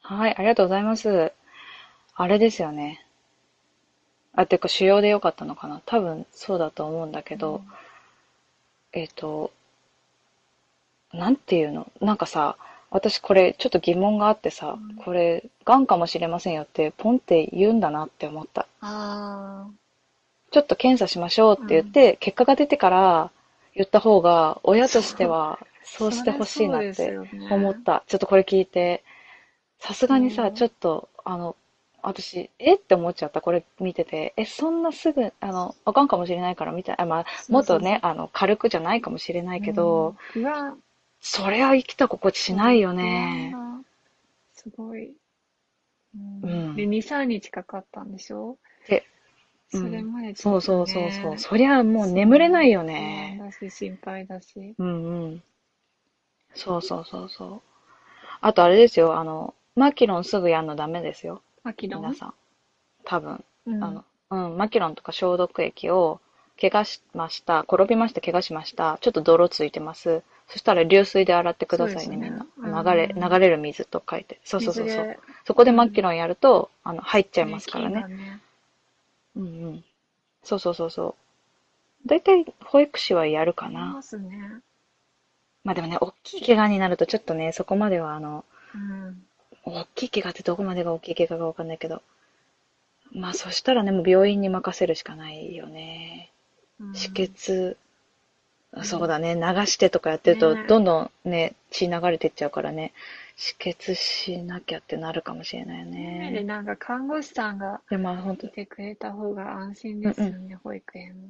[0.00, 1.32] はい、ありがとうございます。
[2.14, 3.03] あれですよね。
[4.36, 5.80] あ、てか、腫瘍でよかったのかな。
[5.86, 7.62] 多分そうだと思うんだけど、
[8.92, 9.52] えっと、
[11.12, 11.90] なんていうの？
[12.00, 12.56] なんかさ、
[12.90, 14.96] 私これちょっと疑問があってさ、うん。
[14.96, 18.66] これ、癌かもしれませんよってポンって言うんだなって思った。
[18.80, 19.66] あ
[20.52, 23.30] ちょっと検査しましょうって言って、結果が出てから
[23.74, 27.18] 言った方が、親としてはあ、そうしてほしいなって
[27.50, 28.04] 思った。
[28.06, 29.02] ちょっとこれ聞いて、
[29.80, 31.56] さすがにさ、うんちょっと、あの、
[32.08, 32.74] 私、え？
[32.76, 33.40] って思っちゃった。
[33.40, 34.34] これ見てて。
[34.36, 37.06] え、そんなすぐ、あの、あかんかもしれないからみたいな。
[37.06, 40.78] まあ、もっとね、あの、軽くじゃないかもしれないけど、うん不安、
[41.20, 43.56] そりゃ生きた心地しないよね
[44.52, 45.14] すごい。
[46.14, 48.58] うんうんで、2、3日かかったんでしょ？
[48.88, 49.04] で
[49.68, 51.38] そうんれまでちそうそうねそうそう。
[51.38, 53.36] そりゃもう眠れないよ不ね。
[53.40, 54.74] 安だし、心配だし。
[54.78, 55.42] うんうん。
[56.56, 57.62] そうそうそうそう。
[58.42, 61.43] あとあれですよ、あの、マキロンすぐやんのダメですよ。
[61.64, 62.02] マキロン？
[62.02, 62.34] 皆さん。
[63.04, 63.44] 多分。
[63.66, 66.20] うんあの、うん、マキロンとか消毒液を、
[66.60, 67.62] 怪我しました。
[67.62, 68.98] 転びました、怪我しました。
[69.00, 70.22] ちょっと泥ついてます。
[70.46, 72.80] そしたら流水で洗ってくださいね、そうですねみんな。
[72.80, 74.38] うん流れ、流れる水と書いて。
[74.44, 75.18] そうそうそうそう。
[75.46, 78.04] そこでマキロンやると、あの、入っちゃいますからね。
[78.06, 78.40] ね
[79.36, 79.84] うんうん。
[80.44, 81.16] そうそうそうそ
[82.04, 82.08] う。
[82.08, 83.94] だいたい保育士はやるかな。
[83.94, 84.60] ますね。
[85.64, 89.26] まあでもね、大きい怪我になるとちょっとね、そこまではあの、うん。
[89.64, 92.02] 大きい怪我ってどこまでが大きい怪我かわかんないけど。
[93.12, 96.30] まあそしたらね、もう病院に任せるしかないよね。
[96.80, 97.76] うん止血、
[98.82, 102.92] そうだね、流してとかやってると、ねどんどんね、血流れてっちゃうからね、
[103.36, 106.42] 止血しなきゃってなるかもしれないよで、ね。
[106.44, 111.28] なんか看護師さんがで、まあ本当いてくれた方が安心ですよね、保育園も。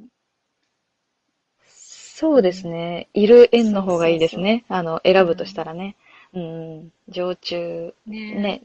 [1.66, 3.08] そうですね。
[3.12, 4.64] いる園の方がいいですね。
[4.68, 5.96] あの、選ぶとしたらね。
[6.34, 6.92] うんうん。
[7.08, 8.62] 常駐、ねね、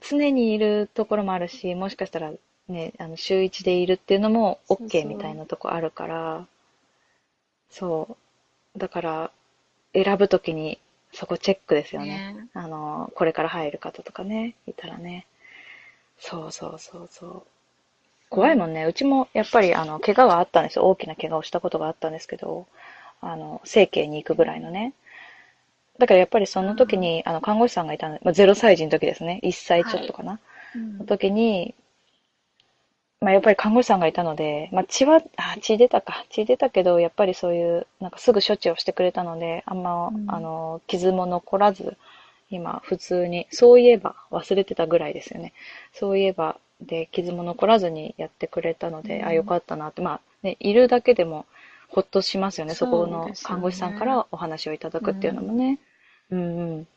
[0.00, 2.32] 常にいるところもあるし、もしかしたら
[2.68, 6.46] ね、あの、週一でいるっていうのも OK うみたいなとこあるから、
[7.70, 8.16] そ
[8.76, 8.78] う。
[8.78, 9.30] だから、
[9.92, 10.78] 選ぶときに
[11.12, 12.34] そこチェックですよね。
[12.34, 15.26] ねあの、これから入る方とかね、いたらね。
[16.18, 17.42] そうそうそうそう。
[18.30, 18.84] 怖いもんね。
[18.84, 20.86] うちもやっぱりあの、怪我があったんですよ。
[20.86, 22.66] 大きな怪我をしたことがあったんですけど、
[23.20, 24.92] あの、整形に行くぐらいのね。
[25.98, 29.40] だからやっぱりその時に、あの、看護師さんがいたの、まあ、0歳児の時ですね。
[29.42, 30.40] 1歳ちょっとかな。
[30.74, 31.74] うんの時に、
[33.20, 36.26] まあ、やっぱり看護師さんがいたので、まあ、血は、あ、血出たか。
[36.30, 41.96] 血出たけど、やっぱりそういう、なんかすぐ処置をしてくれたので、あんま、うんあの、傷も残らず、
[42.50, 45.52] 今、普通に、そういえば、忘れてたぐらいですよね。
[45.92, 51.46] そういえば、で、傷も残らずにやってくれたので、うんあ、よかったなって、まあ、ね、いるだけでも、
[51.94, 52.74] ほっとしますよね。
[52.74, 55.78] そこの看護師さんからお話をいただくっていうのもね。
[56.28, 56.88] うんうん。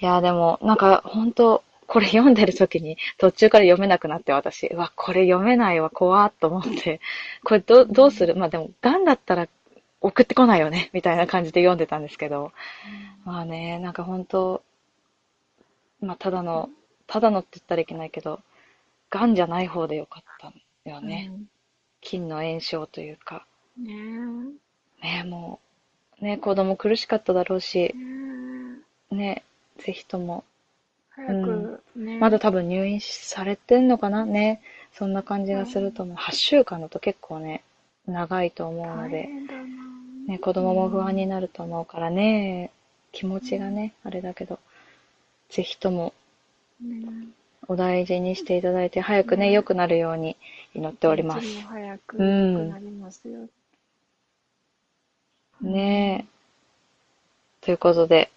[0.00, 7.00] いや、でも、なんか、本当これ読んでる時に途中から読めなくなって私、うわ、これ読めないわ、怖っと思って、
[7.42, 8.36] これど、どうする？
[8.36, 9.48] まあでも、癌だったら
[10.00, 12.52] 送ってこないよね、みたいな感じで読んでたんですけど、
[13.24, 14.62] まあね、なんか本当
[16.00, 16.70] まあただの、
[17.08, 18.40] ただのって言ったらいけないけど、
[19.10, 20.52] 癌じゃない方でよかった
[20.88, 21.32] よね。
[22.00, 23.42] 菌の炎症というか、うん
[23.78, 24.54] ね。
[25.02, 25.60] ね、も
[26.20, 27.78] う、ね、子供苦しかっただろうし。
[27.78, 28.58] え、ね。
[29.10, 29.44] ね、
[29.78, 30.44] ぜひとも、
[31.16, 32.18] え早くね。
[32.18, 34.24] まだ多分入院されてんのかな？
[34.24, 34.60] ね。
[34.92, 36.16] そんな感じがすると思う。
[36.16, 37.62] 8週間だと結構ね、
[38.06, 39.62] 長いと思うの大で、変だな。
[40.26, 42.70] ね、子供も不安になると思うからね、
[43.12, 44.58] 気持ちがね、あれだけど、
[45.48, 46.12] ぜひとも。
[46.82, 47.28] ね。
[47.70, 49.52] お大事にしていただいて、早くね、ね。
[49.52, 50.36] 良くなるように
[50.74, 51.60] 祈っております。
[51.62, 52.52] 早くうん。
[52.52, 53.46] 良くなりますよ
[55.60, 56.26] ね
[57.62, 57.64] え。
[57.64, 58.30] ということで、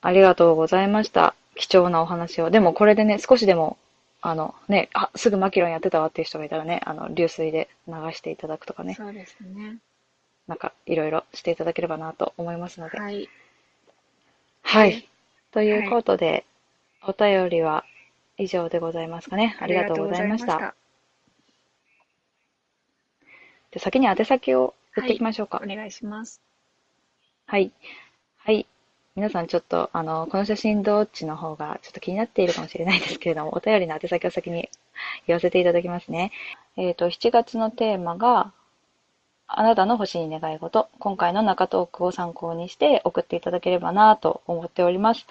[0.00, 1.34] ありがとうございました。
[1.54, 2.50] 貴重なお話を。
[2.50, 3.76] でもこれでね、少しでも、
[4.20, 9.78] あのね、あ、すぐマキロンやってたわっていう人がいたらね、あの、流水で流していただくとかね、そうですね
[10.46, 12.98] なんかいろいろしていただければなと思いますので。
[12.98, 13.28] はい
[14.62, 15.08] はい。
[15.50, 16.46] ということで、
[17.02, 17.84] お便りは
[18.38, 19.56] 以上でございますかね。
[19.60, 20.74] ありがとうございました。
[23.70, 25.58] で先に宛先を言っていきましょうか。
[25.58, 26.40] ございお願いします
[27.46, 27.70] はい。
[28.38, 28.66] はい。
[29.14, 34.70] 皆さんちょっと、あの、この写真どっちの方がちょっと気になっているかもしれないですけれども、 お便りの宛先を先に
[35.26, 36.32] 言わせていただきますね。
[36.76, 38.52] えっ、と、7月のテーマが、
[39.46, 40.88] あなたの星に願い事。
[40.98, 45.26] 今回の中トークを参考にして送っていただければなと思っております。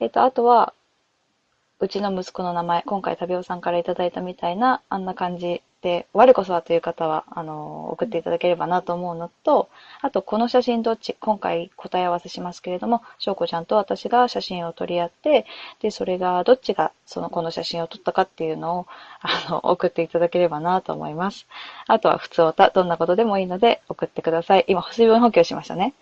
[0.00, 0.74] えっ、と、あとは、
[1.80, 9.68] うちの息子の名前、今回、旅尾さんからいただいたみたいな、あんな感じで、我こそはという方は、あの、送っていただければなと思うのと、
[10.00, 15.44] あと、この写真どっち、今回答え合わせしますけれども、翔子ちゃんと私が写真を撮り合って、
[15.80, 18.86] で、それがどっちが、その、この写真を撮ったかっていうのを、
[19.20, 21.46] あの、送っていただければなと思います。
[21.86, 24.64] あとは、普通おた、どんなことでもいいので、送ってください。
[24.66, 25.92] 今、水分補給しましたね。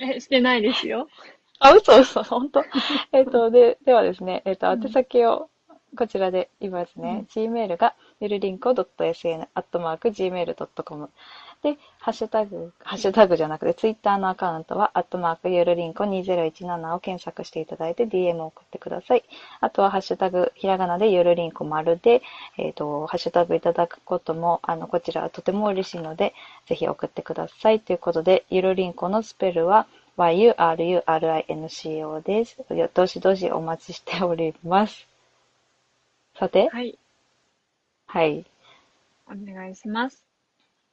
[0.00, 1.06] えしてないですよ
[1.60, 2.64] あ、嘘嘘、本当？
[3.12, 5.48] えっと、で、ではですね、えっと、宛先を
[5.96, 7.26] こちらで言いますね。
[7.34, 11.10] gmail が、ゆるりんこ .sn、アットマーク gmail.com。
[11.60, 19.24] で、ハッシュタグ、ハッシュタグじゃなくて、ツイッターのアカウントは、アットマークゆるりんこ2017を検索していただいて DM を送ってください。
[19.60, 22.22] あとは、ハッシュタグ、ひらがなでゆるりんこ丸で、
[22.58, 26.32] えっ、と、ハッシュタグいただくことも、あの、こちらはとても嬉しいので、
[26.66, 27.80] ぜひ送ってください。
[27.80, 32.56] ということで、ゆるりんこのスペルは、yurinco です。
[32.94, 35.08] どしどしお待ちしております。
[36.38, 36.96] さて、はい
[38.12, 38.44] はい。
[39.26, 40.22] お願いします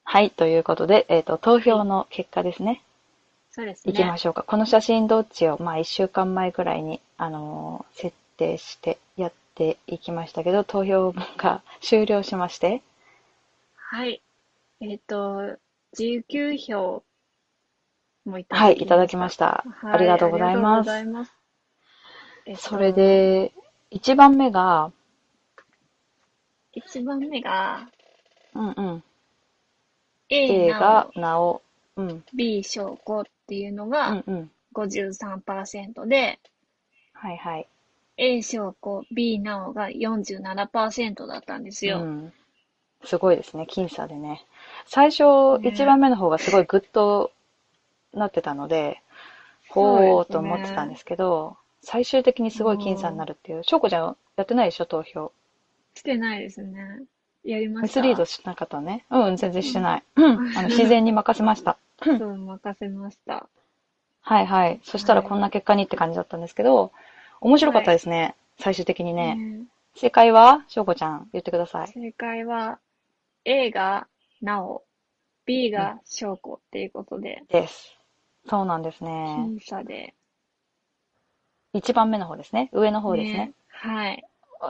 [0.06, 0.32] はい。
[0.32, 2.82] ということで、えっ、と、投票の結果ですね。
[3.52, 4.44] そうですねいきましょうか。
[4.44, 12.82] この写真どっちを、まあ、1週間前ぐらいに、あのー設定してやっていきましたけど、投票が 終了しまして、
[13.76, 14.22] はい
[14.80, 15.58] えっ、と
[15.98, 17.04] 19票
[18.24, 19.66] もいたはい、だきいただきました。
[19.82, 20.90] はいありがとうございます。
[20.90, 21.34] ありがとうございます
[22.46, 23.52] えっとそれで、
[23.92, 24.94] 1番目が、
[26.76, 27.90] 1番目が
[28.56, 29.04] うんうん、
[30.30, 31.62] A A ながお、なお、
[31.96, 36.40] うん、B 証拠っていうのうがんうん、53%で、
[37.14, 37.68] はいはい。
[38.18, 42.02] A 証拠、B なおが47%だったんですよ。
[42.02, 42.34] うん。
[43.04, 44.46] すごいですね、僅差でね。
[44.86, 45.24] 最初、
[45.60, 47.32] ね1番目の方がすごいグッと
[48.14, 49.02] なってたので、
[49.70, 53.64] ほーと思ってたんですけど、最終的にすごい僅差になるっていう。
[53.64, 55.32] しょうこちゃんやってないでしょ、投票。
[56.00, 57.04] してないですね。
[57.44, 58.02] やりまミした。
[58.02, 59.06] スリードしなかったね。
[59.10, 60.04] うん、全然してない。
[60.16, 61.78] うん、あの、自然に任せました。
[62.04, 63.48] そう、任せました。
[64.22, 64.80] はいはい。
[64.84, 66.92] そしたらはいこんな結果にって感じだったんですけど、
[67.42, 68.36] 面白かったですね。
[68.60, 69.36] 最終的にね。
[69.36, 70.64] ね正解は？
[70.68, 71.88] しょうこちゃん、言ってください。
[71.88, 72.80] 正解は、
[73.46, 74.08] A が
[74.42, 74.84] なお、
[75.46, 77.98] B が証拠っていうことで、です。
[78.48, 79.36] そうなんですね。
[79.38, 80.14] 僅差で。
[81.74, 82.70] 1番目の方ですね。
[82.72, 83.52] 上の方ですね。
[83.68, 84.24] はい。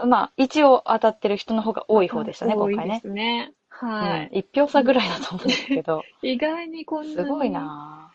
[0.05, 2.99] まあ、一応当たってる人の方が多い方でしたね、多いで今回ね。
[3.01, 3.53] すね。
[3.69, 4.29] はい。
[4.31, 7.15] うん、一票差ぐらいだと思うんですけど、意外にこんなに。
[7.15, 7.49] すごい。
[7.49, 8.11] な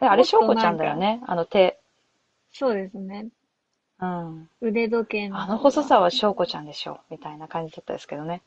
[0.00, 1.22] あれ、しょうこちゃんだよね？
[1.26, 1.80] あの手。
[2.52, 3.28] そうですね。
[4.00, 4.50] うん。
[4.60, 5.40] 腕時計の。
[5.40, 7.00] あの細さはしょうこちゃんでしょ。
[7.10, 8.42] みたいな感じだったですけどね。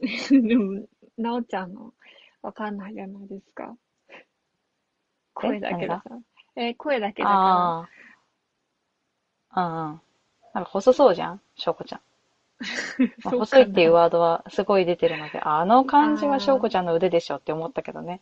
[0.30, 1.92] でも、なおちゃんの、
[2.42, 3.76] わかんないじゃないですか。
[5.34, 6.18] 声だけだから。
[6.56, 7.88] え、声だけだかあ
[9.50, 9.60] あ。
[9.60, 10.00] うんうん。
[10.54, 11.40] なんか細そうじゃん？
[11.56, 12.00] しょうこちゃん。
[13.24, 18.20] まあ細いっていうワードはすごい出てるので、あの感じはしょうこちゃんの腕でしょって思ったけどね。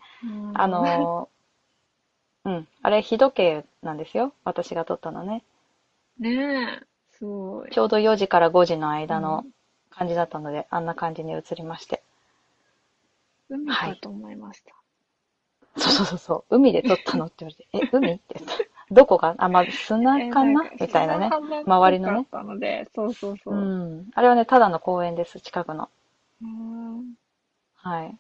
[0.55, 2.69] あ、のー、うん。
[2.83, 4.33] あれ、日時計なんですよ。
[4.45, 5.43] 私が撮ったのね。
[6.19, 7.71] ねえ、すごい。
[7.71, 9.45] ちょうど4時から5時の間の
[9.91, 12.03] 感じだったので、あんな感じに映りまして。
[13.49, 14.75] 海かと思いました。
[15.77, 16.57] そうそうそうそう。
[16.57, 18.13] 海で撮ったのって言われて、え、海？
[18.13, 18.76] って言った。
[18.91, 20.65] どこがあ、まあ、砂かな？
[20.65, 21.31] えみたいなね。
[21.67, 23.59] 周りのねたので、そうそうそうう。
[23.59, 24.11] ん。
[24.15, 25.89] あれはね、ただの公園です、近くの。
[26.43, 27.15] うん
[27.75, 28.17] はい。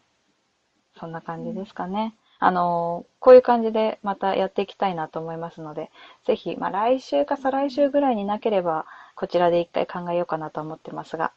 [0.99, 2.15] そんな感じですかね。
[2.39, 5.91] あのーこういう感じでまたやっていきたいなと思いますので、
[6.27, 8.87] ぜひ、まあ、来週か再来週ぐらいになければ、
[9.17, 11.33] こちらで一回考えようかなと思ってますが、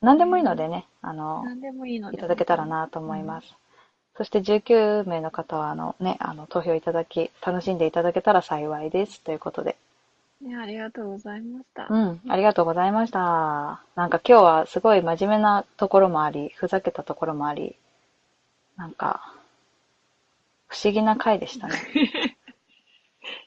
[0.00, 1.44] 何でもいいのでね、あの
[1.86, 2.16] いいので。
[2.16, 3.54] いただけたらなと思います。
[4.18, 9.20] そして19名の方は、あのね、あの、投票いただき、楽しんでいただけたら幸いです。
[9.20, 9.76] ということで。
[10.40, 11.86] ね、ありがとうございました。
[11.88, 13.80] うん、ありがとうございました。
[13.94, 17.76] なんか今日はすごい真面目なところもあり、ふざけたところもあり、
[18.76, 19.36] なんか、
[20.66, 21.76] 不思議な回でしたね。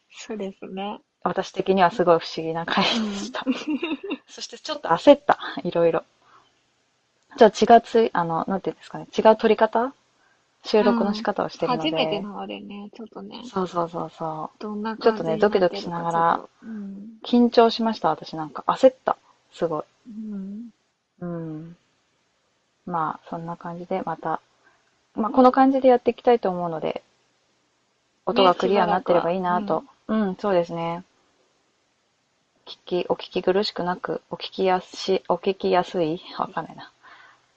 [0.10, 1.02] そうですね。
[1.24, 3.44] 私的にはすごい不思議な回でした。
[4.28, 6.06] そしてちょっと焦った、いろいろ。
[7.36, 9.94] じゃあ違うあの、なんていうんですかね、違う撮り方
[10.64, 11.90] 収録の仕方をしてるので。
[11.90, 14.62] 初めてなのでね、ちょっとね、そうそうそうそう。
[14.62, 16.42] どんなちょっとねドキドキしながら。
[17.24, 18.64] 緊張しました、私なんか。
[18.68, 19.18] 焦った。
[19.52, 19.84] すごい。
[20.10, 20.70] うん。
[21.20, 21.76] うん。
[22.86, 24.42] まあ、そんな感じで、また、
[25.16, 27.04] まあ、この感じでやっていきたいと思うので、
[28.26, 29.84] 音がクリアになってればいいなと。
[30.08, 31.04] うん、そうですね。
[32.66, 36.92] 聞き、お聞き苦しくなく、お聞きやし、お聞きやすいわかんないな。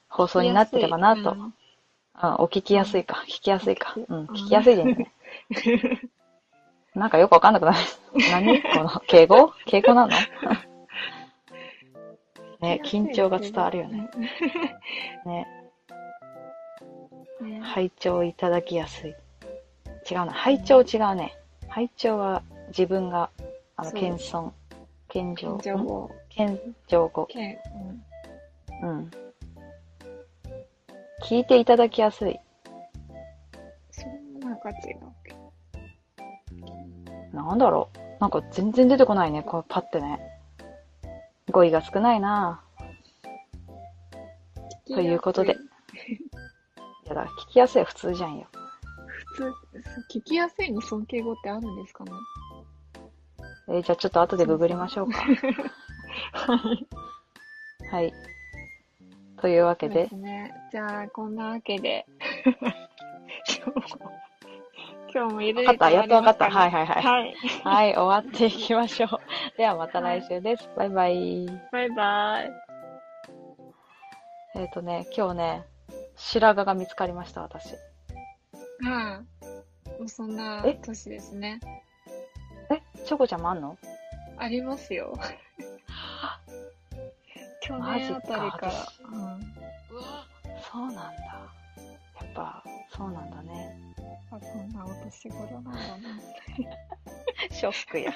[0.09, 1.37] 放送になってればなと。
[2.23, 3.25] ううんん、お聞きやすいか。
[3.27, 3.95] 聞きやすいか。
[3.97, 5.13] うん、うん聞きやすいですね。
[6.95, 7.79] なんかよくわかんなくなる。
[8.31, 8.63] 何？
[8.63, 9.53] この、敬語？
[9.67, 10.13] 敬語なの？
[12.61, 14.09] ね、緊張が伝わるよね。。
[15.27, 15.47] ね、
[17.43, 19.15] ね拝聴いただきやすい。
[20.11, 20.33] 違うな。
[20.33, 21.37] 拝聴違うね。
[21.69, 23.31] 拝聴は自分が、
[23.77, 24.53] あの、謙遜、
[25.09, 27.27] 謙譲、情報、謙譲語。
[27.27, 27.59] け
[28.83, 29.11] うんうん。
[31.25, 32.39] 聞いていただきやすい。
[33.91, 34.77] そんなんか違う
[35.25, 35.53] けど。
[37.33, 37.99] なんだろう。
[38.21, 39.43] なんか全然出てこないね。
[39.43, 40.21] こうパッてね。
[41.51, 42.63] 語彙が少ないな
[44.87, 45.53] ということで。
[47.07, 48.47] いやだ、聞きやすいは普通じゃんよ。
[49.37, 49.53] 普
[50.11, 52.13] 通、聞きやすいの尊敬語ってあるんですかね？
[53.69, 55.19] えーじゃあちょっと後でググりましょうか。
[57.91, 58.13] はい。
[59.45, 60.55] というわけでで、すね。
[60.73, 62.07] じゃあ、こんなわけで。
[65.13, 67.35] 今日もいろいろわかったやっとわかったはいはいはいはい。
[67.63, 69.11] はい、終わっていきましょう。
[69.59, 70.67] ではまた来週です。
[70.75, 71.47] バイバイ。
[71.71, 72.51] バイバイ。
[74.55, 75.67] えっ、とね、今日ね、
[76.17, 77.75] 白髪が見つかりました、私。
[78.81, 78.89] うん。
[78.89, 79.27] も
[80.07, 80.73] うそんなえ？
[80.81, 81.61] 年ですね。
[82.71, 83.77] え、チョコちゃんもあんの？
[84.39, 85.13] ありますよ。
[87.61, 88.73] 去年あたりから。
[89.11, 89.17] うん。
[89.17, 90.27] うわ
[90.73, 91.03] そうなんだ。
[91.03, 93.77] やっぱそうなんだね。
[94.31, 95.77] あこんなお年頃なんだな
[97.51, 98.13] ショックや。